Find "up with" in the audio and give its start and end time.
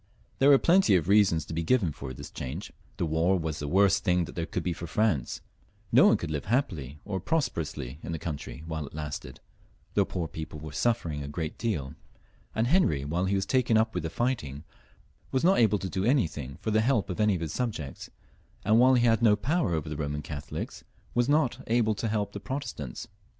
13.77-14.11